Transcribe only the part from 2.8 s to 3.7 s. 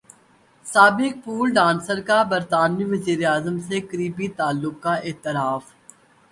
وزیراعظم